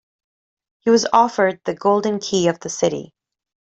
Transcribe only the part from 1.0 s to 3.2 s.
offered the golden key of the city.